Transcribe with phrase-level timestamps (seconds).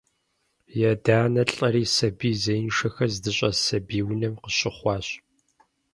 [0.79, 5.07] И адэ-анэр лӏэри сабий зеиншэхэр здыщӏэс «сабий унэм» къыщыхъуащ.